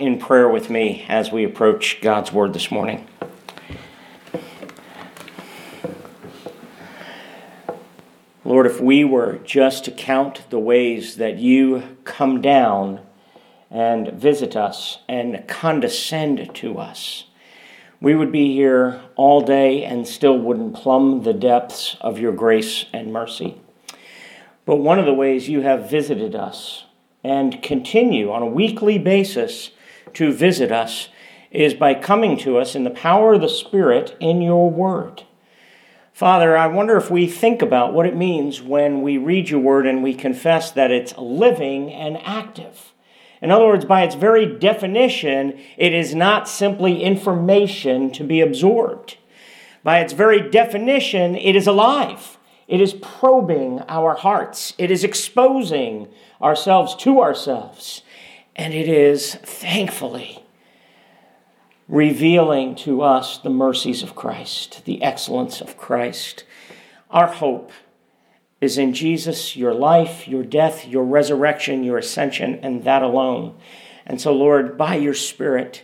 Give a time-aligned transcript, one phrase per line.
[0.00, 3.06] in prayer with me as we approach God's Word this morning.
[8.42, 13.00] Lord, if we were just to count the ways that you come down
[13.70, 17.24] and visit us and condescend to us,
[18.00, 22.86] we would be here all day and still wouldn't plumb the depths of your grace
[22.94, 23.60] and mercy.
[24.64, 26.86] But one of the ways you have visited us
[27.22, 29.72] and continue on a weekly basis
[30.14, 31.08] to visit us
[31.50, 35.24] is by coming to us in the power of the Spirit in your word.
[36.12, 39.86] Father, I wonder if we think about what it means when we read your word
[39.86, 42.92] and we confess that it's living and active.
[43.40, 49.16] In other words, by its very definition, it is not simply information to be absorbed.
[49.82, 52.36] By its very definition, it is alive.
[52.68, 54.74] It is probing our hearts.
[54.76, 56.08] It is exposing
[56.40, 58.02] ourselves to ourselves.
[58.60, 60.44] And it is, thankfully,
[61.88, 66.44] revealing to us the mercies of Christ, the excellence of Christ.
[67.10, 67.72] Our hope
[68.60, 73.56] is in Jesus, your life, your death, your resurrection, your ascension, and that alone.
[74.04, 75.82] And so, Lord, by your Spirit,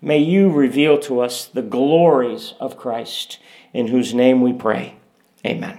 [0.00, 3.38] may you reveal to us the glories of Christ,
[3.74, 4.96] in whose name we pray.
[5.44, 5.78] Amen.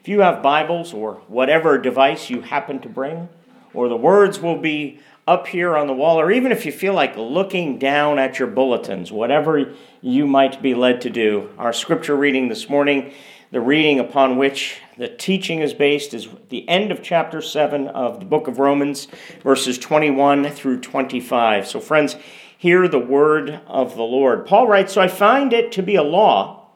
[0.00, 3.28] If you have Bibles or whatever device you happen to bring,
[3.72, 6.94] or the words will be up here on the wall, or even if you feel
[6.94, 12.16] like looking down at your bulletins, whatever you might be led to do, our scripture
[12.16, 13.12] reading this morning
[13.52, 18.18] the reading upon which the teaching is based is the end of chapter 7 of
[18.18, 19.06] the book of Romans,
[19.42, 21.66] verses 21 through 25.
[21.66, 22.16] So, friends,
[22.58, 24.46] hear the word of the Lord.
[24.46, 26.66] Paul writes So I find it to be a law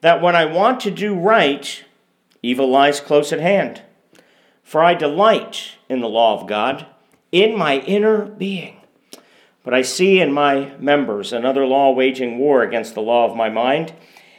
[0.00, 1.84] that when I want to do right,
[2.42, 3.82] evil lies close at hand.
[4.64, 6.86] For I delight in the law of God
[7.32, 8.76] in my inner being.
[9.64, 13.50] But I see in my members another law waging war against the law of my
[13.50, 13.92] mind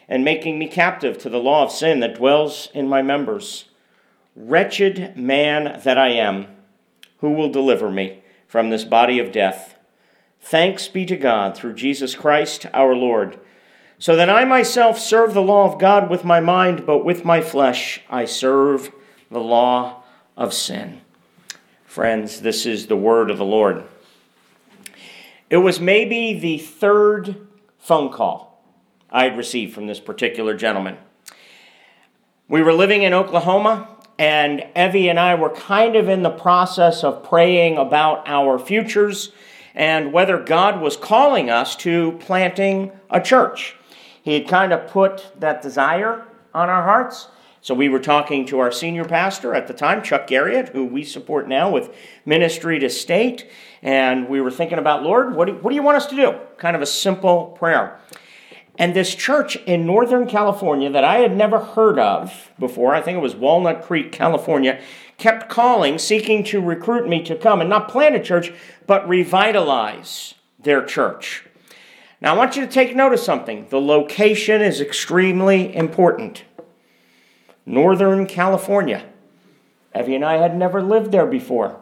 [0.07, 3.65] and making me captive to the law of sin that dwells in my members.
[4.35, 6.47] Wretched man that I am,
[7.19, 9.75] who will deliver me from this body of death?
[10.41, 13.39] Thanks be to God through Jesus Christ our Lord.
[13.99, 17.41] So that I myself serve the law of God with my mind, but with my
[17.41, 18.91] flesh I serve
[19.29, 20.03] the law
[20.37, 21.01] of sin.
[21.89, 23.83] Friends, this is the word of the Lord.
[25.49, 27.47] It was maybe the third
[27.79, 28.63] phone call
[29.09, 30.99] I had received from this particular gentleman.
[32.47, 33.87] We were living in Oklahoma,
[34.19, 39.31] and Evie and I were kind of in the process of praying about our futures
[39.73, 43.75] and whether God was calling us to planting a church.
[44.21, 46.23] He had kind of put that desire
[46.53, 47.29] on our hearts.
[47.61, 51.03] So we were talking to our senior pastor at the time, Chuck Garriott, who we
[51.03, 51.93] support now with
[52.25, 53.49] Ministry to State.
[53.81, 56.39] And we were thinking about, Lord, what do, what do you want us to do?
[56.57, 57.99] Kind of a simple prayer.
[58.77, 63.17] And this church in Northern California that I had never heard of before, I think
[63.17, 64.81] it was Walnut Creek, California,
[65.17, 68.53] kept calling, seeking to recruit me to come and not plant a church,
[68.87, 71.43] but revitalize their church.
[72.21, 73.67] Now, I want you to take note of something.
[73.69, 76.45] The location is extremely important.
[77.69, 79.05] Northern California.
[79.95, 81.79] Evie and I had never lived there before.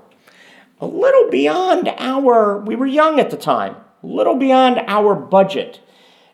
[0.82, 5.80] A little beyond our, we were young at the time, a little beyond our budget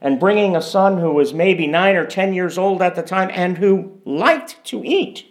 [0.01, 3.29] and bringing a son who was maybe nine or ten years old at the time
[3.31, 5.27] and who liked to eat.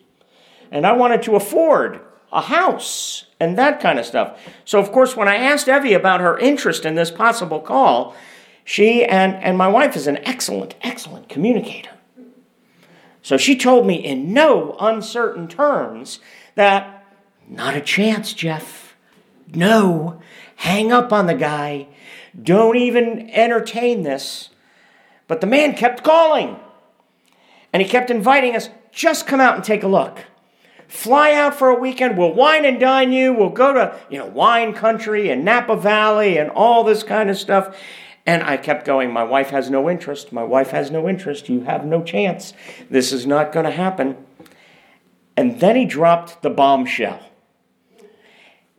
[0.71, 2.01] And I wanted to afford
[2.33, 4.41] a house and that kind of stuff.
[4.65, 8.15] So, of course, when I asked Evie about her interest in this possible call,
[8.65, 11.92] she and, and my wife is an excellent, excellent communicator.
[13.23, 16.19] So she told me in no uncertain terms
[16.55, 17.07] that
[17.49, 18.97] not a chance, Jeff.
[19.55, 20.21] No,
[20.57, 21.89] hang up on the guy.
[22.41, 24.51] Don't even entertain this.
[25.29, 26.57] But the man kept calling.
[27.73, 30.21] And he kept inviting us, just come out and take a look.
[30.89, 32.19] Fly out for a weekend.
[32.19, 33.33] We'll wine and dine you.
[33.33, 37.39] We'll go to, you know, wine country and Napa Valley and all this kind of
[37.39, 37.75] stuff.
[38.25, 40.33] And I kept going, my wife has no interest.
[40.33, 41.49] My wife has no interest.
[41.49, 42.55] You have no chance.
[42.89, 44.17] This is not going to happen.
[45.37, 47.21] And then he dropped the bombshell.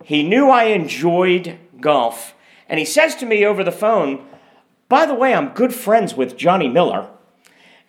[0.04, 2.36] He knew I enjoyed golf.
[2.69, 4.25] And he says to me over the phone,
[4.88, 7.10] by the way, I'm good friends with Johnny Miller.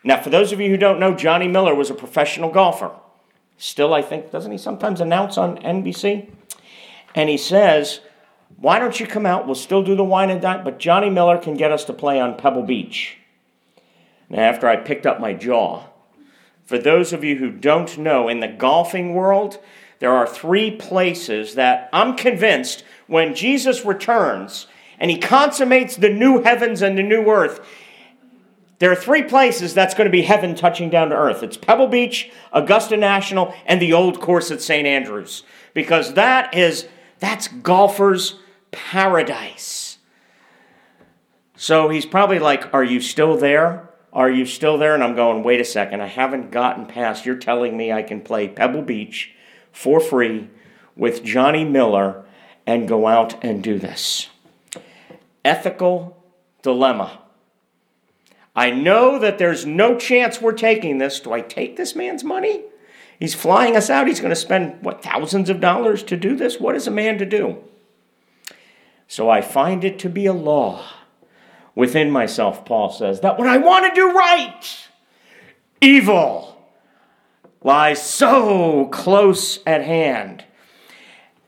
[0.03, 2.91] Now, for those of you who don't know, Johnny Miller was a professional golfer.
[3.57, 6.31] Still, I think, doesn't he sometimes announce on NBC?
[7.15, 8.01] And he says,
[8.57, 9.47] Why don't you come out?
[9.47, 12.21] We'll still do the wine and dine, but Johnny Miller can get us to play
[12.21, 13.19] on Pebble Beach.
[14.29, 15.85] Now, after I picked up my jaw,
[16.65, 19.59] for those of you who don't know, in the golfing world,
[19.99, 24.67] there are three places that I'm convinced when Jesus returns,
[24.99, 27.61] and he consummates the new heavens and the new earth,
[28.79, 31.43] there are three places that's going to be heaven touching down to earth.
[31.43, 34.87] It's Pebble Beach, Augusta National, and the old course at St.
[34.87, 35.45] Andrews.
[35.75, 38.41] Because that is that's golfers'
[38.75, 39.99] paradise.
[41.57, 43.89] So he's probably like, Are you still there?
[44.13, 44.95] Are you still there?
[44.95, 47.25] And I'm going, Wait a second, I haven't gotten past.
[47.25, 49.33] You're telling me I can play Pebble Beach
[49.73, 50.51] for free
[50.97, 52.25] with Johnny Miller
[52.67, 54.29] and go out and do this.
[55.45, 56.23] Ethical
[56.63, 57.21] dilemma.
[58.57, 61.21] I know that there's no chance we're taking this.
[61.21, 62.63] Do I take this man's money?
[63.19, 64.07] He's flying us out.
[64.07, 66.61] He's going to spend, what, thousands of dollars to do this?
[66.61, 67.63] What is a man to do?
[69.15, 70.85] So I find it to be a law
[71.77, 74.89] within myself, Paul says, that when I want to do right,
[75.81, 76.61] evil
[77.63, 80.45] lies so close at hand.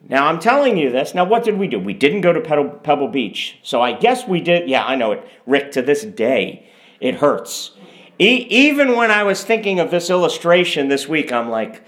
[0.08, 1.12] Now, I'm telling you this.
[1.12, 1.80] Now, what did we do?
[1.80, 2.40] We didn't go to
[2.84, 3.58] Pebble Beach.
[3.64, 4.70] So I guess we did.
[4.70, 5.26] Yeah, I know it.
[5.44, 6.68] Rick, to this day,
[7.00, 7.72] it hurts.
[8.20, 11.82] E- even when I was thinking of this illustration this week, I'm like,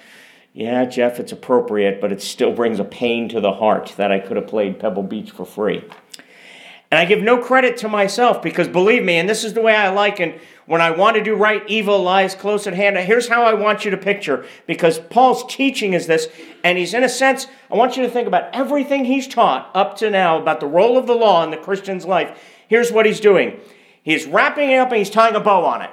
[0.58, 4.18] yeah, Jeff, it's appropriate, but it still brings a pain to the heart that I
[4.18, 5.84] could have played Pebble Beach for free.
[6.90, 9.76] And I give no credit to myself because believe me, and this is the way
[9.76, 10.34] I liken
[10.66, 12.98] when I want to do right, evil lies close at hand.
[12.98, 16.26] Here's how I want you to picture because Paul's teaching is this,
[16.64, 19.96] and he's in a sense, I want you to think about everything he's taught up
[19.98, 22.36] to now about the role of the law in the Christian's life.
[22.66, 23.60] Here's what he's doing
[24.02, 25.90] he's wrapping it up and he's tying a bow on it.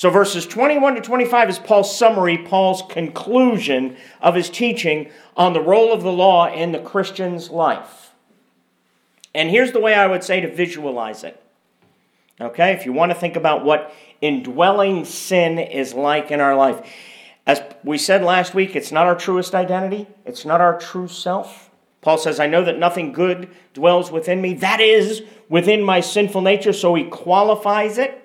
[0.00, 5.60] So, verses 21 to 25 is Paul's summary, Paul's conclusion of his teaching on the
[5.60, 8.14] role of the law in the Christian's life.
[9.34, 11.38] And here's the way I would say to visualize it.
[12.40, 13.92] Okay, if you want to think about what
[14.22, 16.80] indwelling sin is like in our life,
[17.46, 21.68] as we said last week, it's not our truest identity, it's not our true self.
[22.00, 25.20] Paul says, I know that nothing good dwells within me, that is,
[25.50, 28.16] within my sinful nature, so he qualifies it.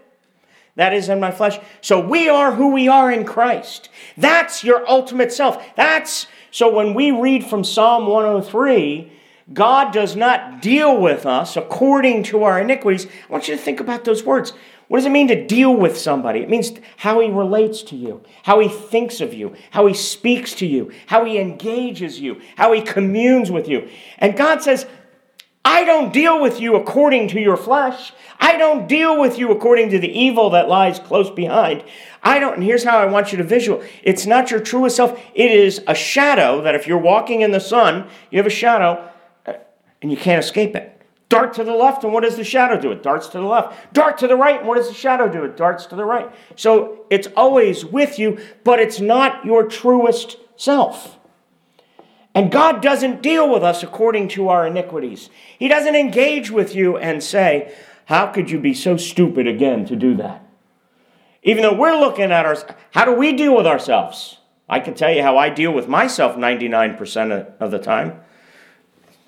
[0.76, 1.60] That is in my flesh.
[1.82, 3.90] So we are who we are in Christ.
[4.18, 5.64] That's your ultimate self.
[5.76, 9.12] That's so when we read from Psalm 103,
[9.54, 13.06] God does not deal with us according to our iniquities.
[13.06, 14.54] I want you to think about those words.
[14.88, 16.42] What does it mean to deal with somebody?
[16.42, 20.54] It means how he relates to you, how he thinks of you, how he speaks
[20.56, 23.90] to you, how he engages you, how he communes with you.
[24.20, 24.86] And God says,
[25.68, 28.14] I don't deal with you according to your flesh.
[28.40, 31.84] I don't deal with you according to the evil that lies close behind.
[32.22, 33.84] I don't, and here's how I want you to visual.
[34.04, 35.20] It's not your truest self.
[35.34, 39.10] It is a shadow that if you're walking in the sun, you have a shadow
[39.48, 39.54] uh,
[40.04, 41.02] and you can't escape it.
[41.30, 42.92] Dart to the left, and what does the shadow do?
[42.92, 43.92] It darts to the left.
[43.92, 45.44] Dart to the right, and what does the shadow do?
[45.44, 46.32] It darts to the right.
[46.56, 51.18] So it's always with you, but it's not your truest self.
[52.36, 55.30] And God doesn't deal with us according to our iniquities.
[55.58, 57.74] He doesn't engage with you and say,
[58.06, 60.46] How could you be so stupid again to do that?
[61.44, 62.58] Even though we're looking at our,
[62.92, 64.40] how do we deal with ourselves?
[64.68, 68.20] I can tell you how I deal with myself 99% of the time.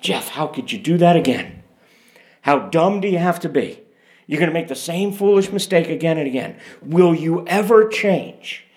[0.00, 1.62] Jeff, how could you do that again?
[2.42, 3.80] How dumb do you have to be?
[4.26, 6.58] You're going to make the same foolish mistake again and again.
[6.82, 8.67] Will you ever change?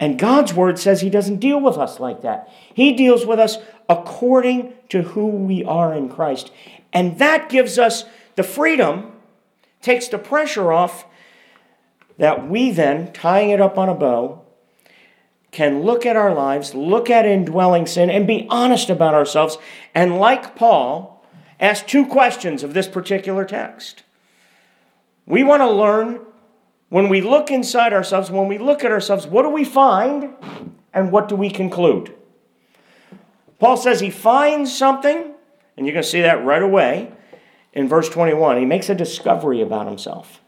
[0.00, 2.48] And God's word says He doesn't deal with us like that.
[2.72, 3.58] He deals with us
[3.88, 6.52] according to who we are in Christ.
[6.92, 8.04] And that gives us
[8.36, 9.12] the freedom,
[9.82, 11.04] takes the pressure off,
[12.16, 14.44] that we then, tying it up on a bow,
[15.50, 19.56] can look at our lives, look at indwelling sin, and be honest about ourselves.
[19.94, 21.24] And like Paul,
[21.58, 24.02] ask two questions of this particular text.
[25.26, 26.20] We want to learn
[26.88, 30.34] when we look inside ourselves, when we look at ourselves, what do we find
[30.94, 32.14] and what do we conclude?
[33.58, 35.34] Paul says he finds something,
[35.76, 37.12] and you're going to see that right away
[37.72, 38.58] in verse 21.
[38.58, 40.40] He makes a discovery about himself.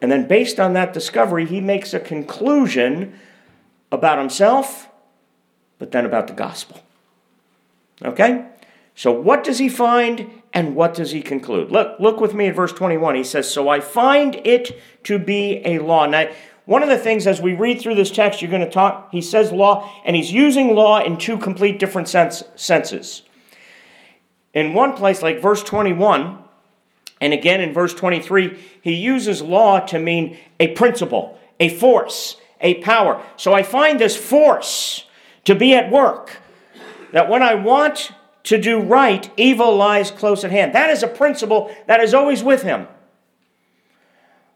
[0.00, 3.18] And then, based on that discovery, he makes a conclusion
[3.92, 4.88] about himself,
[5.78, 6.80] but then about the gospel.
[8.04, 8.46] Okay?
[8.94, 11.70] So, what does he find and what does he conclude?
[11.70, 13.14] Look, look with me at verse 21.
[13.14, 16.06] He says, So I find it to be a law.
[16.06, 16.30] Now,
[16.64, 19.20] one of the things as we read through this text, you're going to talk, he
[19.20, 23.22] says law, and he's using law in two complete different sense, senses.
[24.54, 26.38] In one place, like verse 21,
[27.20, 32.74] and again in verse 23, he uses law to mean a principle, a force, a
[32.74, 33.22] power.
[33.36, 35.06] So I find this force
[35.44, 36.38] to be at work.
[37.12, 38.12] That when I want
[38.44, 40.74] to do right, evil lies close at hand.
[40.74, 42.88] That is a principle that is always with him.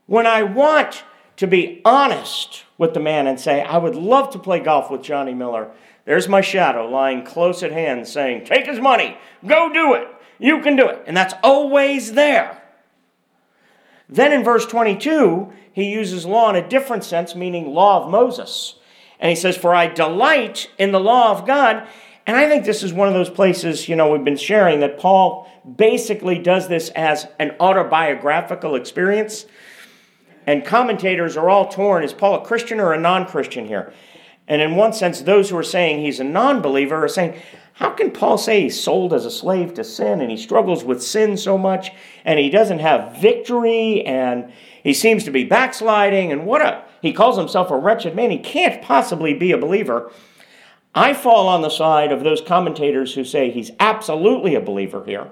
[0.07, 1.05] When I want
[1.37, 5.02] to be honest with the man and say, I would love to play golf with
[5.02, 5.71] Johnny Miller.
[6.05, 10.09] There's my shadow lying close at hand saying, Take his money, go do it.
[10.38, 11.02] you can do it.
[11.07, 12.62] And that's always there.
[14.09, 18.76] Then in verse 22, he uses law in a different sense, meaning law of Moses.
[19.19, 21.87] And he says, For I delight in the law of God.
[22.26, 24.99] And I think this is one of those places, you know, we've been sharing that
[24.99, 29.47] Paul basically does this as an autobiographical experience.
[30.47, 32.02] And commentators are all torn.
[32.02, 33.92] Is Paul a Christian or a non Christian here?
[34.49, 37.40] And in one sense, those who are saying he's a non believer are saying,
[37.75, 41.02] how can Paul say he's sold as a slave to sin and he struggles with
[41.02, 41.90] sin so much
[42.25, 44.50] and he doesn't have victory and
[44.83, 48.30] he seems to be backsliding and what a he calls himself a wretched man.
[48.30, 50.11] He can't possibly be a believer.
[50.97, 55.31] I fall on the side of those commentators who say he's absolutely a believer here.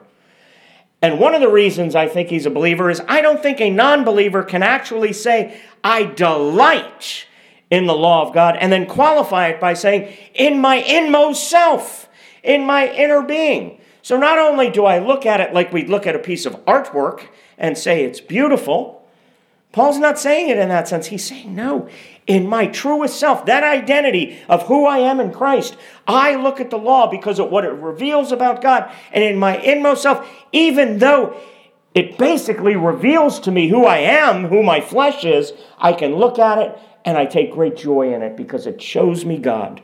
[1.03, 3.71] And one of the reasons I think he's a believer is I don't think a
[3.71, 7.27] non believer can actually say, I delight
[7.71, 12.09] in the law of God, and then qualify it by saying, in my inmost self
[12.45, 13.81] in my inner being.
[14.03, 16.55] So not only do I look at it like we'd look at a piece of
[16.67, 17.27] artwork
[17.59, 19.04] and say it's beautiful,
[19.75, 21.09] Paul's not saying it in that sense.
[21.09, 21.89] He's saying, no,
[22.29, 25.77] in my truest self, that identity of who I am in Christ,
[26.07, 28.89] I look at the law because of what it reveals about God.
[29.13, 31.37] And in my inmost self, even though
[31.93, 36.39] it basically reveals to me who I am, who my flesh is, I can look
[36.39, 39.83] at it and I take great joy in it because it shows me God.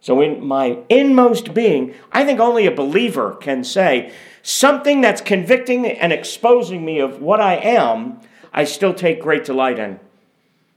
[0.00, 5.86] So, in my inmost being, I think only a believer can say something that's convicting
[5.86, 8.18] and exposing me of what I am,
[8.52, 10.00] I still take great delight in.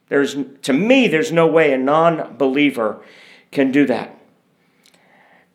[0.10, 3.02] There's, to me, there's no way a non believer
[3.52, 4.18] can do that.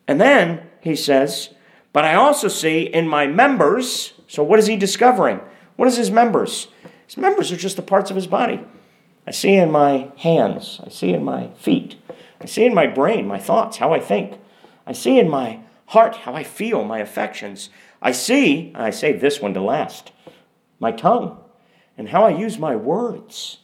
[0.07, 1.53] And then he says,
[1.93, 5.39] But I also see in my members, so what is he discovering?
[5.75, 6.67] What is his members?
[7.05, 8.61] His members are just the parts of his body.
[9.25, 11.95] I see in my hands, I see in my feet,
[12.41, 14.39] I see in my brain my thoughts, how I think.
[14.87, 17.69] I see in my heart how I feel, my affections.
[18.01, 20.11] I see, I save this one to last,
[20.79, 21.38] my tongue
[21.99, 23.57] and how I use my words.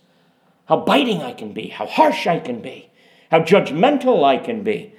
[0.65, 2.89] How biting I can be, how harsh I can be,
[3.31, 4.93] how judgmental I can be,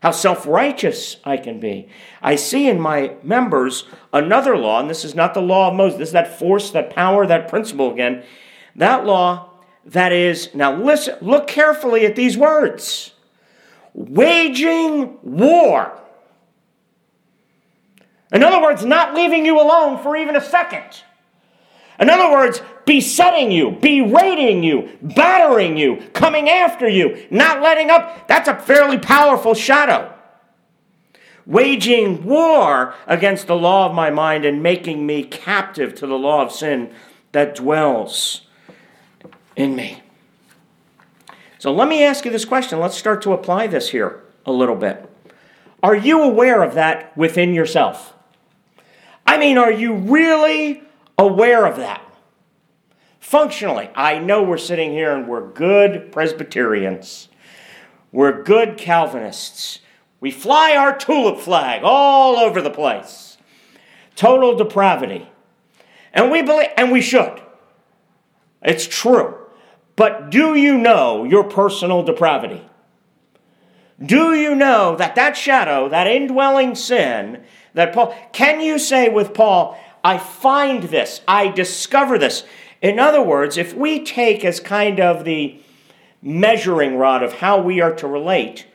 [0.00, 1.88] how self righteous I can be.
[2.22, 5.98] I see in my members another law, and this is not the law of Moses,
[5.98, 8.24] this is that force, that power, that principle again.
[8.74, 9.50] That law
[9.84, 13.12] that is, now listen, look carefully at these words
[13.92, 15.92] waging war.
[18.32, 21.02] In other words, not leaving you alone for even a second.
[21.98, 28.26] In other words, besetting you, berating you, battering you, coming after you, not letting up.
[28.26, 30.10] That's a fairly powerful shadow.
[31.44, 36.42] Waging war against the law of my mind and making me captive to the law
[36.42, 36.90] of sin
[37.32, 38.46] that dwells
[39.54, 40.02] in me.
[41.58, 42.80] So let me ask you this question.
[42.80, 45.10] Let's start to apply this here a little bit.
[45.82, 48.14] Are you aware of that within yourself?
[49.26, 50.82] I mean, are you really
[51.18, 52.02] aware of that?
[53.20, 57.28] Functionally, I know we're sitting here and we're good Presbyterians.
[58.12, 59.80] We're good Calvinists.
[60.20, 63.38] We fly our tulip flag all over the place.
[64.16, 65.28] Total depravity.
[66.12, 67.40] And we believe and we should.
[68.62, 69.36] It's true.
[69.94, 72.64] But do you know your personal depravity?
[74.00, 77.42] Do you know that that shadow, that indwelling sin,
[77.74, 82.44] that Paul, can you say with Paul, I find this, I discover this?
[82.80, 85.60] In other words, if we take as kind of the
[86.22, 88.66] measuring rod of how we are to relate,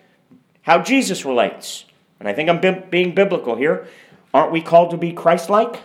[0.64, 1.86] how Jesus relates,
[2.20, 3.88] and I think I'm bi- being biblical here,
[4.34, 5.82] aren't we called to be Christ like?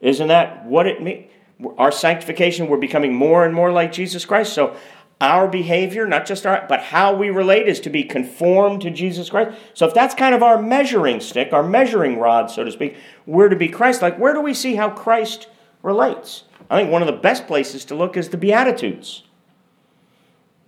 [0.00, 1.30] Isn't that what it means?
[1.78, 4.52] our sanctification, we're becoming more and more like Jesus Christ.
[4.52, 4.76] So
[5.20, 9.30] our behavior, not just our, but how we relate, is to be conformed to Jesus
[9.30, 9.58] Christ.
[9.72, 13.48] So if that's kind of our measuring stick, our measuring rod, so to speak, we're
[13.48, 14.18] to be Christ like.
[14.18, 15.48] Where do we see how Christ
[15.82, 16.44] relates?
[16.68, 19.22] I think one of the best places to look is the Beatitudes.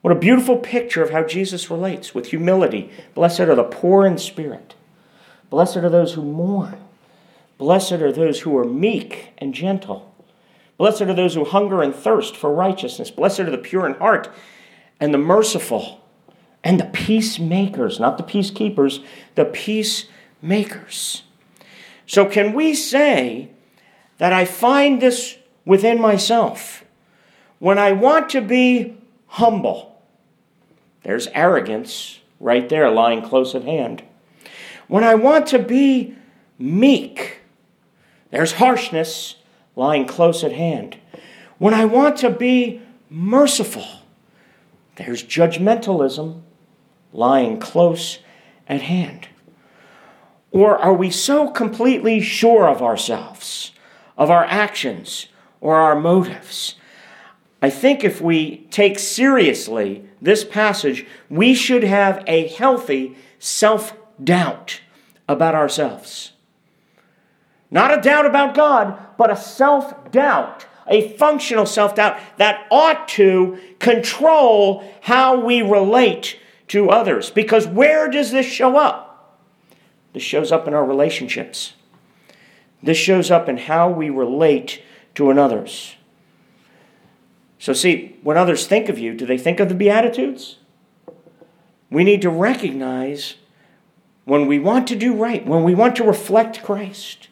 [0.00, 2.90] What a beautiful picture of how Jesus relates with humility.
[3.14, 4.74] Blessed are the poor in spirit.
[5.50, 6.78] Blessed are those who mourn.
[7.56, 10.14] Blessed are those who are meek and gentle.
[10.76, 13.10] Blessed are those who hunger and thirst for righteousness.
[13.10, 14.30] Blessed are the pure in heart
[15.00, 16.00] and the merciful
[16.62, 19.02] and the peacemakers, not the peacekeepers,
[19.34, 21.24] the peacemakers.
[22.06, 23.50] So, can we say
[24.18, 25.37] that I find this
[25.68, 26.82] within myself?
[27.58, 28.96] When I want to be
[29.26, 30.02] humble,
[31.02, 34.02] there's arrogance right there lying close at hand.
[34.86, 36.16] When I want to be
[36.58, 37.42] meek,
[38.30, 39.36] there's harshness
[39.76, 40.96] lying close at hand.
[41.58, 43.86] When I want to be merciful,
[44.96, 46.40] there's judgmentalism
[47.12, 48.20] lying close
[48.66, 49.28] at hand.
[50.50, 53.72] Or are we so completely sure of ourselves,
[54.16, 55.26] of our actions,
[55.60, 56.74] or our motives?
[57.60, 64.80] I think if we take seriously this passage, we should have a healthy self doubt
[65.28, 66.32] about ourselves.
[67.70, 73.08] Not a doubt about God, but a self doubt, a functional self doubt that ought
[73.08, 76.38] to control how we relate
[76.68, 77.30] to others.
[77.30, 79.38] Because where does this show up?
[80.12, 81.74] This shows up in our relationships.
[82.82, 84.82] This shows up in how we relate
[85.18, 85.96] to another's.
[87.58, 90.58] So, see, when others think of you, do they think of the Beatitudes?
[91.90, 93.34] We need to recognize
[94.24, 97.26] when we want to do right, when we want to reflect Christ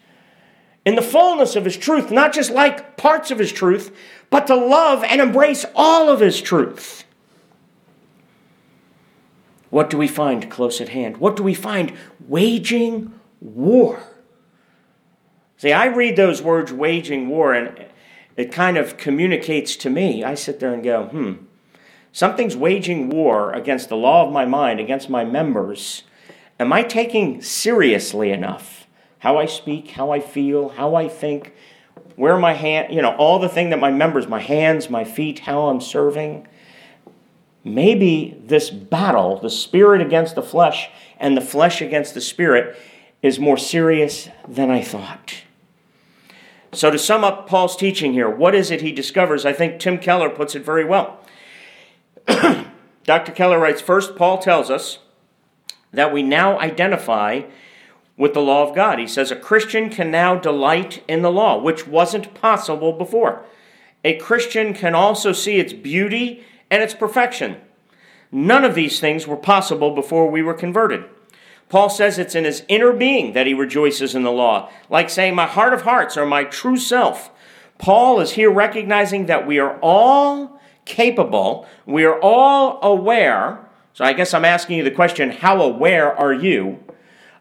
[0.85, 3.97] in the fullness of His truth, not just like parts of His truth,
[4.31, 7.05] but to love and embrace all of His truth.
[9.71, 11.19] What do we find close at hand?
[11.19, 11.93] What do we find
[12.27, 14.16] waging war?
[15.59, 17.87] See, I read those words, waging war, and
[18.37, 20.23] it kind of communicates to me.
[20.23, 21.33] I sit there and go, hmm,
[22.13, 26.03] something's waging war against the law of my mind, against my members.
[26.61, 28.87] Am I taking seriously enough
[29.21, 31.55] how I speak, how I feel, how I think,
[32.17, 35.41] where my hand, you know, all the thing that my members, my hands, my feet,
[35.41, 36.47] how I'm serving?
[37.65, 42.77] Maybe this battle, the spirit against the flesh and the flesh against the spirit,
[43.23, 45.43] is more serious than I thought.
[46.77, 49.47] So, to sum up Paul's teaching here, what is it he discovers?
[49.47, 51.19] I think Tim Keller puts it very well.
[52.27, 53.33] Dr.
[53.33, 54.99] Keller writes First, Paul tells us
[55.93, 57.45] that we now identify
[58.19, 58.99] with the law of God.
[58.99, 63.43] He says a Christian can now delight in the law, which wasn't possible before.
[64.05, 67.57] A Christian can also see its beauty and its perfection.
[68.31, 71.05] None of these things were possible before we were converted.
[71.69, 75.35] Paul says it's in his inner being that he rejoices in the law, like saying,
[75.35, 77.31] My heart of hearts or my true self.
[77.79, 83.59] Paul is here recognizing that we are all capable, we are all aware.
[83.93, 86.83] So I guess I'm asking you the question how aware are you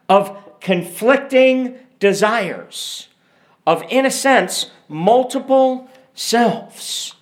[0.08, 3.08] of conflicting desires,
[3.66, 7.15] of, in a sense, multiple selves?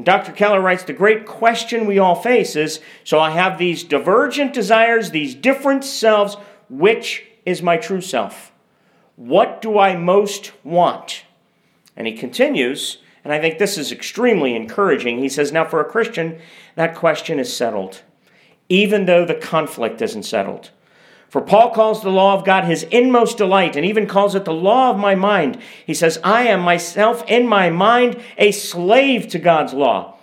[0.00, 0.32] And Dr.
[0.32, 5.10] Keller writes the great question we all face is so I have these divergent desires,
[5.10, 6.38] these different selves.
[6.70, 8.50] Which is my true self?
[9.16, 11.24] What do I most want?
[11.98, 15.18] And he continues, and I think this is extremely encouraging.
[15.18, 16.40] He says, Now, for a Christian,
[16.76, 18.00] that question is settled,
[18.70, 20.70] even though the conflict isn't settled.
[21.30, 24.52] For Paul calls the law of God his inmost delight and even calls it the
[24.52, 25.58] law of my mind.
[25.86, 30.16] He says, I am myself in my mind a slave to God's law.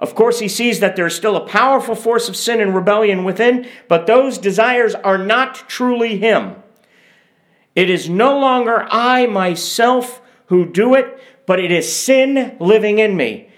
[0.00, 3.68] Of course, he sees that there's still a powerful force of sin and rebellion within,
[3.86, 6.56] but those desires are not truly him.
[7.76, 13.16] It is no longer I myself who do it, but it is sin living in
[13.16, 13.48] me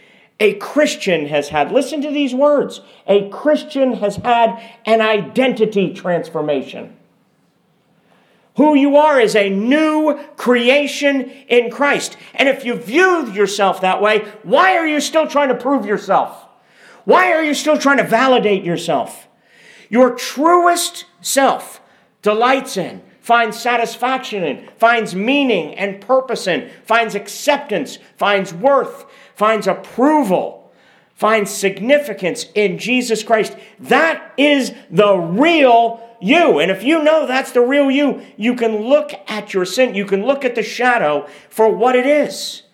[0.45, 6.95] a Christian has had, listen to these words, a Christian has had an identity transformation.
[8.59, 12.19] Who you are is a new creation in Christ.
[12.35, 16.47] And if you view yourself that way, why are you still trying to prove yourself?
[17.07, 19.27] Why are you still trying to validate yourself?
[19.89, 21.81] Your truest self
[22.21, 29.67] delights in, finds satisfaction in, finds meaning and purpose in, finds acceptance, finds worth, finds
[29.67, 30.71] approval,
[31.15, 33.57] finds significance in Jesus Christ.
[33.81, 36.59] That is the real you.
[36.59, 40.05] And if you know that's the real you, you can look at your sin, you
[40.05, 42.65] can look at the shadow for what it is.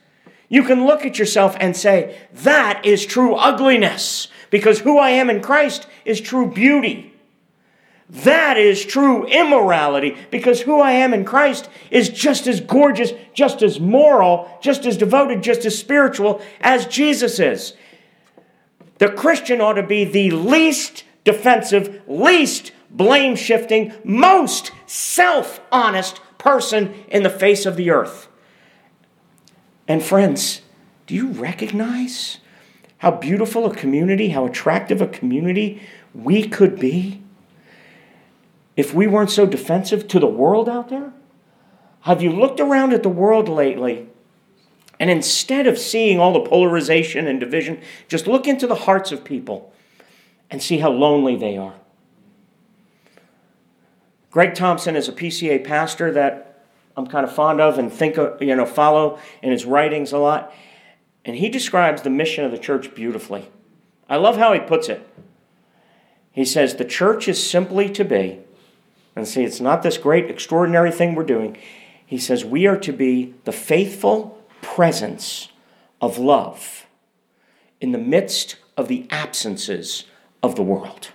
[0.48, 5.30] You can look at yourself and say, that is true ugliness, because who I am
[5.30, 7.14] in Christ is true beauty.
[8.10, 13.62] That is true immorality because who I am in Christ is just as gorgeous, just
[13.62, 17.74] as moral, just as devoted, just as spiritual as Jesus is.
[18.98, 26.92] The Christian ought to be the least defensive, least blame shifting, most self honest person
[27.08, 28.26] in the face of the earth.
[29.86, 30.62] And friends,
[31.06, 32.38] do you recognize
[32.98, 35.80] how beautiful a community, how attractive a community
[36.12, 37.22] we could be?
[38.76, 41.12] If we weren't so defensive to the world out there?
[42.02, 44.08] Have you looked around at the world lately
[44.98, 49.24] and instead of seeing all the polarization and division, just look into the hearts of
[49.24, 49.72] people
[50.50, 51.74] and see how lonely they are?
[54.30, 56.64] Greg Thompson is a PCA pastor that
[56.96, 60.18] I'm kind of fond of and think of, you know follow in his writings a
[60.18, 60.52] lot.
[61.24, 63.50] And he describes the mission of the church beautifully.
[64.08, 65.06] I love how he puts it.
[66.32, 68.40] He says the church is simply to be
[69.16, 71.56] And see, it's not this great, extraordinary thing we're doing.
[72.06, 75.48] He says we are to be the faithful presence
[76.00, 76.86] of love
[77.80, 80.04] in the midst of the absences
[80.42, 81.10] of the world.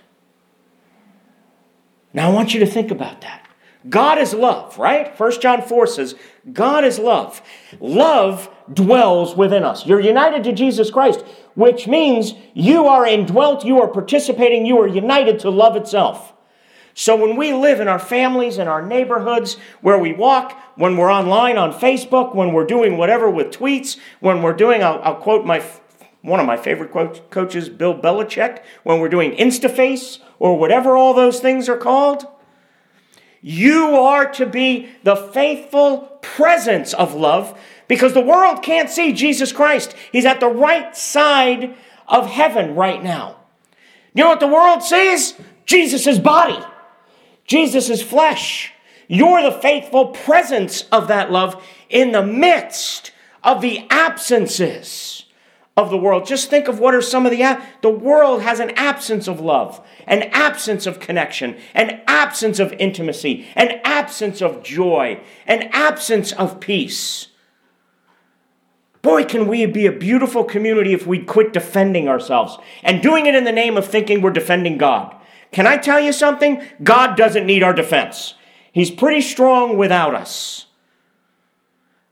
[2.12, 3.46] Now, I want you to think about that.
[3.88, 5.18] God is love, right?
[5.18, 6.14] 1 John 4 says,
[6.52, 7.40] God is love.
[7.78, 9.86] Love dwells within us.
[9.86, 11.20] You're united to Jesus Christ,
[11.54, 16.32] which means you are indwelt, you are participating, you are united to love itself.
[16.98, 21.12] So when we live in our families, in our neighborhoods, where we walk, when we're
[21.12, 25.44] online on Facebook, when we're doing whatever with tweets, when we're doing, I'll, I'll quote
[25.44, 25.62] my
[26.22, 31.12] one of my favorite quote, coaches, Bill Belichick, when we're doing InstaFace or whatever all
[31.12, 32.26] those things are called.
[33.42, 37.56] You are to be the faithful presence of love
[37.88, 39.94] because the world can't see Jesus Christ.
[40.10, 41.76] He's at the right side
[42.08, 43.36] of heaven right now.
[44.14, 45.34] You know what the world sees?
[45.66, 46.58] Jesus' body,
[47.46, 48.72] Jesus' is flesh.
[49.08, 53.12] You're the faithful presence of that love in the midst
[53.44, 55.24] of the absences
[55.76, 56.26] of the world.
[56.26, 59.86] Just think of what are some of the the world has an absence of love,
[60.06, 66.60] an absence of connection, an absence of intimacy, an absence of joy, an absence of
[66.60, 67.28] peace.
[69.02, 73.36] Boy, can we be a beautiful community if we quit defending ourselves and doing it
[73.36, 75.15] in the name of thinking we're defending God.
[75.56, 76.62] Can I tell you something?
[76.82, 78.34] God doesn't need our defense.
[78.72, 80.66] He's pretty strong without us.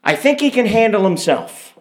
[0.03, 1.79] I think he can handle himself.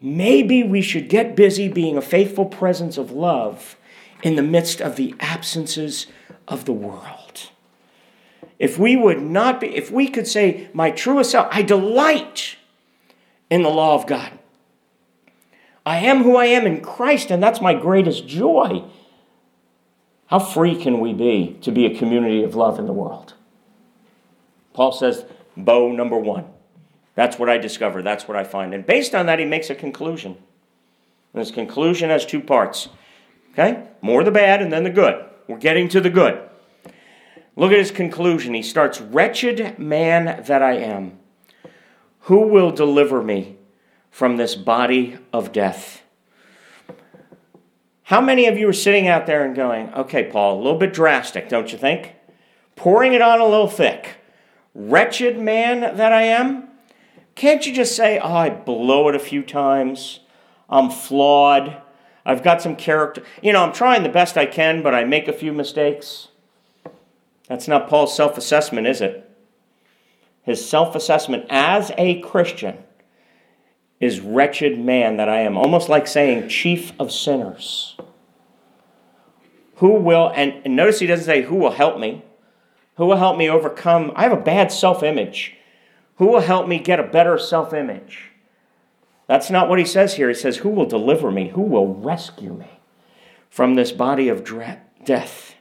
[0.00, 3.76] Maybe we should get busy being a faithful presence of love
[4.24, 6.08] in the midst of the absences
[6.48, 7.50] of the world.
[8.58, 12.56] If we would not be, if we could say, My truest self, I delight
[13.48, 14.32] in the law of God.
[15.86, 18.82] I am who I am in Christ, and that's my greatest joy.
[20.28, 23.34] How free can we be to be a community of love in the world?
[24.74, 25.24] Paul says,
[25.56, 26.44] bow number one.
[27.14, 28.02] That's what I discover.
[28.02, 28.72] That's what I find.
[28.72, 30.36] And based on that, he makes a conclusion.
[31.32, 32.88] And his conclusion has two parts.
[33.52, 33.84] Okay?
[34.02, 35.24] More the bad and then the good.
[35.48, 36.40] We're getting to the good.
[37.56, 38.54] Look at his conclusion.
[38.54, 41.18] He starts Wretched man that I am,
[42.20, 43.56] who will deliver me
[44.10, 46.02] from this body of death?
[48.08, 50.94] How many of you are sitting out there and going, okay, Paul, a little bit
[50.94, 52.14] drastic, don't you think?
[52.74, 54.16] Pouring it on a little thick.
[54.74, 56.68] Wretched man that I am?
[57.34, 60.20] Can't you just say, oh, I blow it a few times?
[60.70, 61.82] I'm flawed.
[62.24, 63.22] I've got some character.
[63.42, 66.28] You know, I'm trying the best I can, but I make a few mistakes.
[67.46, 69.30] That's not Paul's self assessment, is it?
[70.44, 72.78] His self assessment as a Christian
[74.00, 75.56] is wretched man that I am.
[75.56, 77.96] Almost like saying, chief of sinners.
[79.76, 82.24] Who will, and, and notice he doesn't say, who will help me?
[82.96, 84.12] Who will help me overcome?
[84.16, 85.56] I have a bad self image.
[86.16, 88.32] Who will help me get a better self image?
[89.28, 90.28] That's not what he says here.
[90.28, 91.50] He says, Who will deliver me?
[91.50, 92.80] Who will rescue me
[93.48, 94.48] from this body of
[95.04, 95.54] death?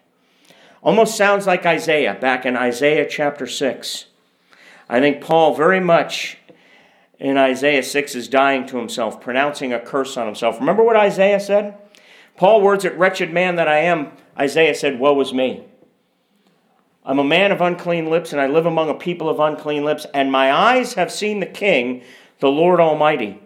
[0.82, 4.06] Almost sounds like Isaiah back in Isaiah chapter 6.
[4.89, 6.38] I think Paul very much
[7.19, 10.60] in Isaiah 6 is dying to himself, pronouncing a curse on himself.
[10.60, 11.77] Remember what Isaiah said?
[12.36, 14.12] Paul words it, wretched man that I am.
[14.38, 15.65] Isaiah said, Woe is me.
[17.03, 20.06] I'm a man of unclean lips, and I live among a people of unclean lips,
[20.13, 22.03] and my eyes have seen the King,
[22.39, 23.41] the Lord Almighty.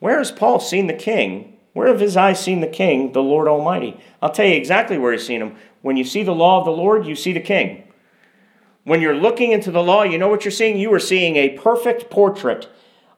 [0.00, 1.56] Where has Paul seen the King?
[1.72, 3.98] Where have his eyes seen the King, the Lord Almighty?
[4.20, 5.56] I'll tell you exactly where he's seen him.
[5.82, 7.85] When you see the law of the Lord, you see the King.
[8.86, 10.78] When you're looking into the law, you know what you're seeing?
[10.78, 12.68] You are seeing a perfect portrait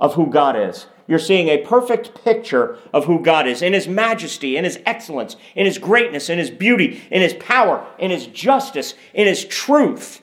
[0.00, 3.88] of who God is you're seeing a perfect picture of who God is in His
[3.88, 8.26] majesty, in His excellence, in His greatness, in His beauty, in His power, in His
[8.26, 10.22] justice, in His truth.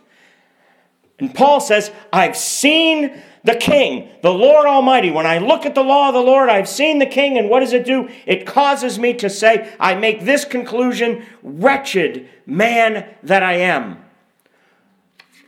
[1.17, 5.09] And Paul says, I've seen the King, the Lord Almighty.
[5.09, 7.61] When I look at the law of the Lord, I've seen the King, and what
[7.61, 8.07] does it do?
[8.27, 14.04] It causes me to say, I make this conclusion wretched man that I am.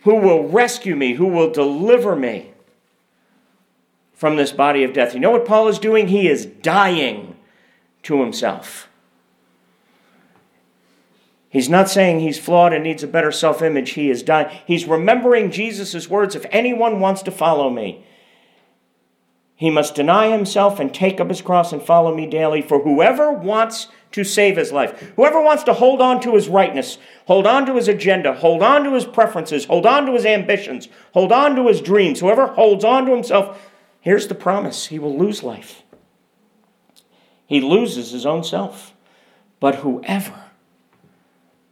[0.07, 1.13] Who will rescue me?
[1.13, 2.53] Who will deliver me?
[4.17, 5.13] from this body of death.
[5.13, 6.07] You know what Paul is doing?
[6.07, 7.37] He is dying
[8.01, 8.89] to himself.
[11.49, 13.91] He's not saying he's flawed and needs a better self image.
[13.91, 14.49] He is dying.
[14.65, 18.05] He's remembering Jesus' words if anyone wants to follow me,
[19.57, 22.61] he must deny himself and take up his cross and follow me daily.
[22.61, 26.97] For whoever wants to save his life, whoever wants to hold on to his rightness,
[27.25, 30.87] hold on to his agenda, hold on to his preferences, hold on to his ambitions,
[31.11, 33.59] hold on to his dreams, whoever holds on to himself
[34.07, 35.83] Here's the promise he will lose life.
[37.45, 38.93] He loses his own self.
[39.59, 40.45] But whoever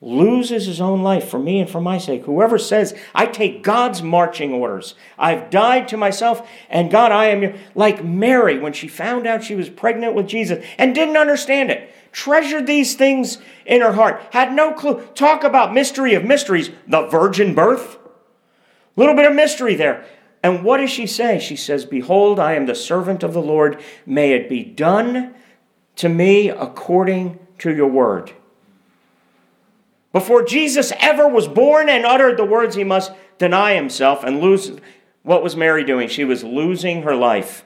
[0.06, 2.26] loses his own life for me and for my sake.
[2.26, 7.42] Whoever says, I take God's marching orders, I've died to myself, and God, I am
[7.42, 11.72] your, like Mary when she found out she was pregnant with Jesus and didn't understand
[11.72, 15.02] it, treasured these things in her heart, had no clue.
[15.16, 17.98] Talk about mystery of mysteries, the virgin birth.
[18.96, 20.06] Little bit of mystery there.
[20.44, 21.40] And what does she say?
[21.40, 23.82] She says, Behold, I am the servant of the Lord.
[24.06, 25.34] May it be done
[25.96, 28.32] to me according to your word.
[30.16, 34.72] Before Jesus ever was born and uttered the words, he must deny himself and lose.
[35.24, 36.08] What was Mary doing?
[36.08, 37.66] She was losing her life.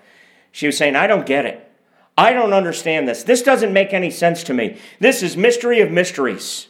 [0.51, 1.71] She was saying, I don't get it.
[2.17, 3.21] I don't understand this.
[3.21, 4.79] This doesn't make any sense to me.
[4.99, 6.69] This is mystery of mysteries.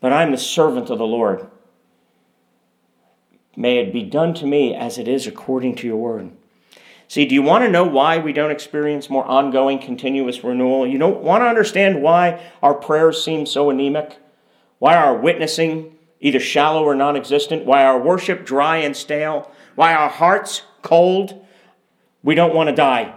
[0.00, 1.46] But I'm the servant of the Lord.
[3.54, 6.32] May it be done to me as it is according to your word.
[7.10, 10.86] See, do you want to know why we don't experience more ongoing, continuous renewal?
[10.86, 14.18] You don't want to understand why our prayers seem so anemic?
[14.78, 17.64] Why our witnessing either shallow or non existent?
[17.66, 19.50] Why our worship dry and stale?
[19.74, 21.44] Why our hearts cold?
[22.22, 23.12] We don't want to die.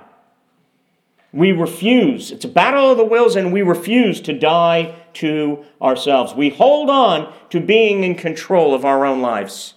[1.32, 2.32] We refuse.
[2.32, 6.34] It's a battle of the wills, and we refuse to die to ourselves.
[6.34, 9.76] We hold on to being in control of our own lives.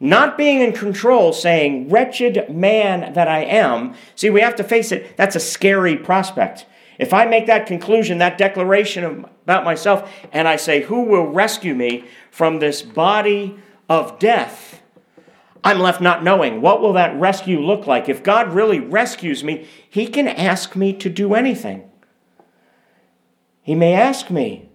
[0.00, 3.94] Not being in control, saying, Wretched man that I am.
[4.14, 5.16] See, we have to face it.
[5.16, 6.66] That's a scary prospect.
[6.98, 11.74] If I make that conclusion, that declaration about myself, and I say, Who will rescue
[11.74, 13.56] me from this body
[13.88, 14.82] of death?
[15.64, 16.60] I'm left not knowing.
[16.60, 18.08] What will that rescue look like?
[18.08, 21.90] If God really rescues me, He can ask me to do anything.
[23.62, 24.68] He may ask me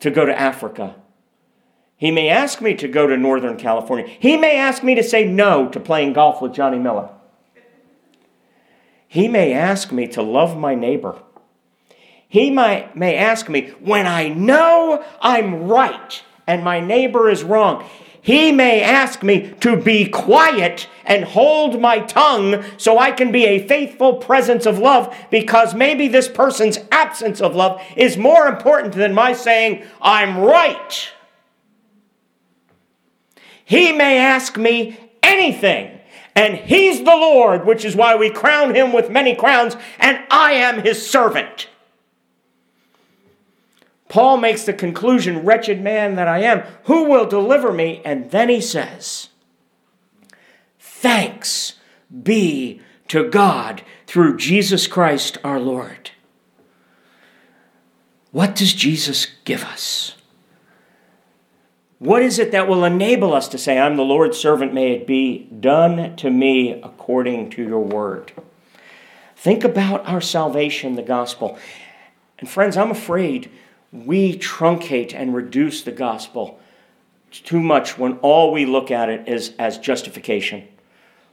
[0.00, 0.96] to go to Africa.
[1.96, 4.06] He may ask me to go to Northern California.
[4.06, 7.08] He may ask me to say no to playing golf with Johnny Miller.
[9.08, 11.18] He may ask me to love my neighbor.
[12.28, 17.88] He might, may ask me when I know I'm right and my neighbor is wrong.
[18.20, 23.46] He may ask me to be quiet and hold my tongue so I can be
[23.46, 28.94] a faithful presence of love because maybe this person's absence of love is more important
[28.94, 31.08] than my saying, I'm right.
[33.66, 35.98] He may ask me anything.
[36.36, 40.52] And he's the Lord, which is why we crown him with many crowns, and I
[40.52, 41.68] am his servant.
[44.08, 48.02] Paul makes the conclusion, Wretched man that I am, who will deliver me?
[48.04, 49.30] And then he says,
[50.78, 51.74] Thanks
[52.22, 56.10] be to God through Jesus Christ our Lord.
[58.30, 60.15] What does Jesus give us?
[61.98, 65.06] What is it that will enable us to say, I'm the Lord's servant, may it
[65.06, 68.32] be done to me according to your word?
[69.34, 71.58] Think about our salvation, the gospel.
[72.38, 73.50] And friends, I'm afraid
[73.92, 76.60] we truncate and reduce the gospel
[77.30, 80.68] too much when all we look at it is as justification.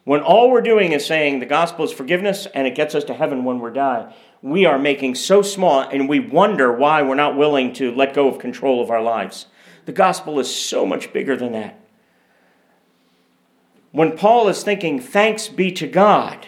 [0.05, 3.13] When all we're doing is saying the gospel is forgiveness and it gets us to
[3.13, 7.35] heaven when we die, we are making so small and we wonder why we're not
[7.35, 9.47] willing to let go of control of our lives.
[9.85, 11.79] The gospel is so much bigger than that.
[13.91, 16.47] When Paul is thinking, thanks be to God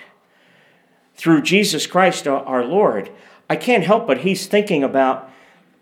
[1.15, 3.11] through Jesus Christ our Lord,
[3.49, 5.29] I can't help but he's thinking about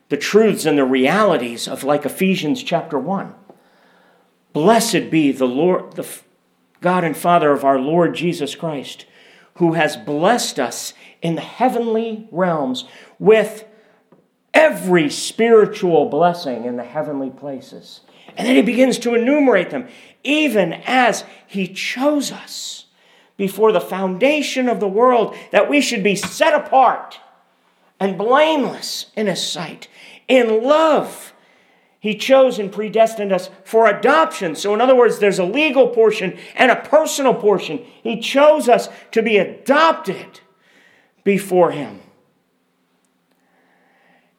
[0.09, 3.33] the truths and the realities of like Ephesians chapter 1.
[4.51, 6.07] Blessed be the Lord, the
[6.81, 9.05] God and Father of our Lord Jesus Christ,
[9.55, 12.83] who has blessed us in the heavenly realms
[13.17, 13.65] with
[14.53, 18.01] every spiritual blessing in the heavenly places.
[18.37, 19.87] And then he begins to enumerate them,
[20.23, 22.85] even as he chose us
[23.37, 27.19] before the foundation of the world, that we should be set apart
[27.99, 29.87] and blameless in his sight.
[30.27, 31.33] In love,
[31.99, 34.55] he chose and predestined us for adoption.
[34.55, 37.77] So, in other words, there's a legal portion and a personal portion.
[38.03, 40.41] He chose us to be adopted
[41.23, 42.01] before him.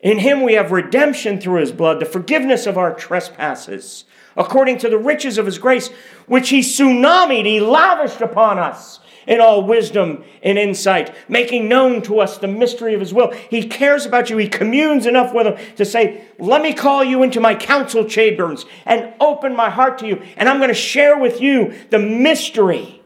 [0.04, 4.04] In him we have redemption through his blood, the forgiveness of our trespasses,
[4.36, 5.88] according to the riches of his grace,
[6.26, 12.20] which he tsunamied, he lavished upon us in all wisdom and insight, making known to
[12.20, 13.30] us the mystery of his will.
[13.30, 14.36] He cares about you.
[14.36, 18.66] He communes enough with him to say, Let me call you into my council chambers
[18.84, 23.02] and open my heart to you, and I'm going to share with you the mystery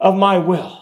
[0.00, 0.77] of my will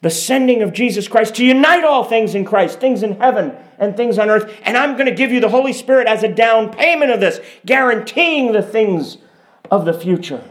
[0.00, 3.96] the sending of Jesus Christ to unite all things in Christ, things in heaven and
[3.96, 4.54] things on earth.
[4.62, 7.40] And I'm going to give you the Holy Spirit as a down payment of this,
[7.66, 9.18] guaranteeing the things
[9.70, 10.44] of the future.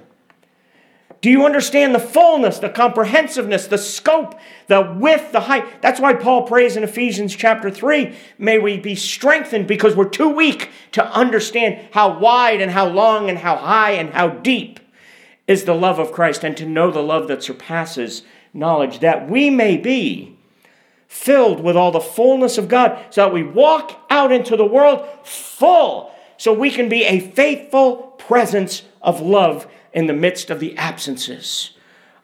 [1.20, 5.82] Do you understand the fullness, the comprehensiveness, the scope, the width, the height?
[5.82, 10.30] That's why Paul prays in Ephesians chapter 3 may we be strengthened because we're too
[10.30, 14.80] weak to understand how wide and how long and how high and how deep
[15.48, 18.22] is the love of Christ and to know the love that surpasses
[18.58, 20.36] knowledge, that we may be
[21.08, 25.08] filled with all the fullness of God, so that we walk out into the world
[25.24, 30.78] full, so we can be a faithful presence of love in the midst of the
[30.78, 31.72] absences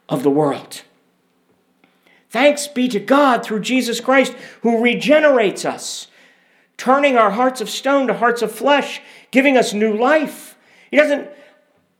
[0.08, 0.82] of the world.
[2.28, 6.08] Thanks be to God through Jesus Christ who regenerates us,
[6.76, 10.56] turning our hearts of stone to hearts of flesh, giving us new life.
[10.90, 11.28] He doesn't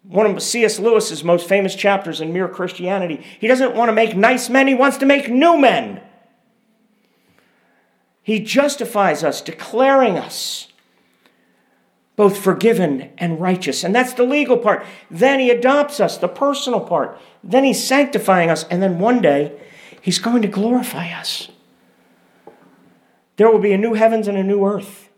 [0.04, 0.78] one of C.S.
[0.78, 3.24] Lewis's most famous chapters in Mere Christianity.
[3.40, 6.00] He doesn't want to make nice men, he wants to make new men.
[8.22, 10.68] He justifies us, declaring us
[12.16, 13.82] both forgiven and righteous.
[13.82, 14.84] And that's the legal part.
[15.10, 17.18] Then he adopts us, the personal part.
[17.42, 18.64] Then he's sanctifying us.
[18.64, 19.58] And then one day,
[20.00, 21.48] he's going to glorify us.
[23.36, 25.08] There will be a new heavens and a new earth.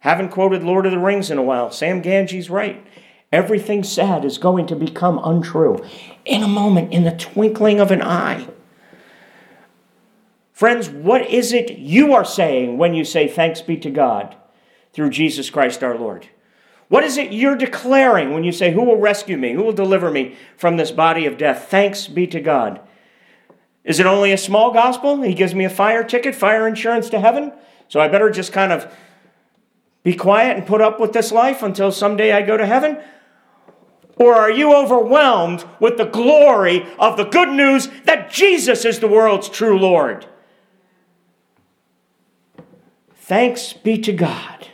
[0.00, 1.70] Haven't quoted Lord of the Rings in a while.
[1.70, 2.86] Sam Gamgee's right.
[3.34, 5.84] Everything said is going to become untrue
[6.24, 8.46] in a moment, in the twinkling of an eye.
[10.52, 14.36] Friends, what is it you are saying when you say, Thanks be to God?
[14.92, 16.28] through Jesus Christ our Lord?
[16.88, 19.52] What is it you're declaring when you say, Who will rescue me?
[19.52, 21.66] Who will deliver me from this body of death?
[21.68, 22.80] Thanks be to God.
[23.82, 25.20] Is it only a small gospel?
[25.22, 27.52] He gives me a fire ticket, fire insurance to heaven.
[27.88, 28.94] So I better just kind of
[30.04, 32.98] be quiet and put up with this life until someday I go to heaven?
[34.16, 39.08] Or are you overwhelmed with the glory of the good news that Jesus is the
[39.08, 40.26] world's true Lord?
[43.16, 44.68] Thanks be to God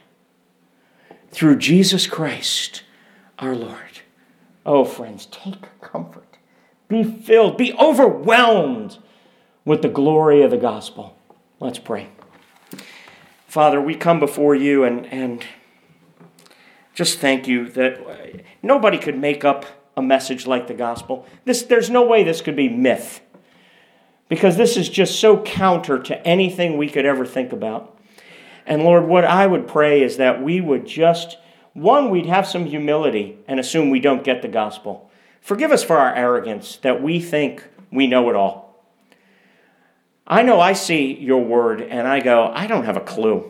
[1.30, 2.82] through Jesus Christ
[3.38, 4.00] our Lord.
[4.66, 6.36] Oh, friends, take comfort.
[6.88, 8.98] Be filled, be overwhelmed
[9.64, 11.16] with the glory of the gospel.
[11.60, 12.08] Let's pray.
[13.46, 15.44] Father, we come before you and, and
[17.00, 19.64] just thank you that uh, nobody could make up
[19.96, 21.24] a message like the gospel.
[21.46, 23.22] This, there's no way this could be myth
[24.28, 27.98] because this is just so counter to anything we could ever think about.
[28.66, 31.38] And Lord, what I would pray is that we would just,
[31.72, 35.10] one, we'd have some humility and assume we don't get the gospel.
[35.40, 38.84] Forgive us for our arrogance that we think we know it all.
[40.26, 43.49] I know I see your word and I go, I don't have a clue.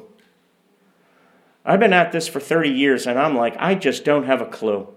[1.71, 4.47] I've been at this for 30 years and I'm like, I just don't have a
[4.47, 4.89] clue.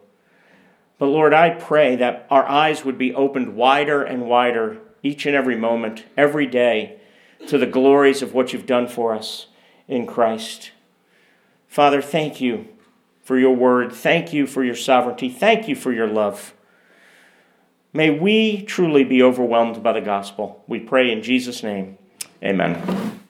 [0.97, 5.35] But Lord, I pray that our eyes would be opened wider and wider each and
[5.35, 6.97] every moment, every day,
[7.47, 9.47] to the glories of what you've done for us
[9.87, 10.71] in Christ.
[11.67, 12.67] Father, thank you
[13.21, 13.93] for your word.
[13.93, 15.29] Thank you for your sovereignty.
[15.29, 16.55] Thank you for your love.
[17.93, 20.63] May we truly be overwhelmed by the gospel.
[20.65, 21.99] We pray in Jesus' name.
[22.43, 23.21] Amen.